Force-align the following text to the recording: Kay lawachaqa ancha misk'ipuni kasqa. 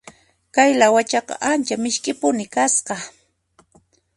Kay 0.55 0.71
lawachaqa 0.79 1.33
ancha 1.51 1.75
misk'ipuni 1.83 2.45
kasqa. 2.53 2.95